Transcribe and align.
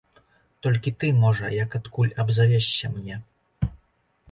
Толькі 0.65 0.93
ты, 1.03 1.11
можа, 1.25 1.51
як 1.57 1.77
адкуль 1.81 2.11
абзавешся 2.25 2.93
мне? 2.97 3.21